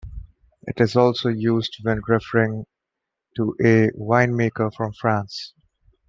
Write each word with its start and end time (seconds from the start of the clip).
It 0.63 0.81
is 0.81 0.95
also 0.95 1.29
used 1.29 1.77
when 1.83 2.01
referring 2.07 2.65
to 3.35 3.55
a 3.63 3.91
winemaker 3.91 4.73
from 4.73 4.93
France. 4.93 5.53